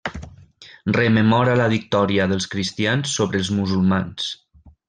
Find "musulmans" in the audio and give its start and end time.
3.63-4.33